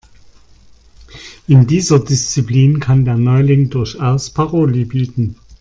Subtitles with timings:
[1.47, 5.35] In dieser Disziplin kann der Neuling durchaus Paroli bieten.